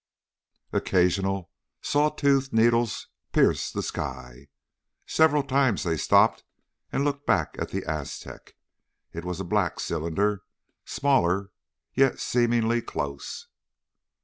Occasional 0.73 1.51
saw 1.79 2.09
toothed 2.09 2.51
needles 2.51 3.09
pierced 3.33 3.75
the 3.75 3.83
sky. 3.83 4.47
Several 5.05 5.43
times 5.43 5.83
they 5.83 5.95
stopped 5.95 6.43
and 6.91 7.05
looked 7.05 7.27
back 7.27 7.55
at 7.59 7.69
the 7.69 7.85
Aztec. 7.85 8.55
It 9.13 9.23
was 9.23 9.39
a 9.39 9.43
black 9.43 9.79
cylinder, 9.79 10.41
smaller 10.85 11.51
yet 11.93 12.19
seemingly 12.19 12.81
close. 12.81 13.45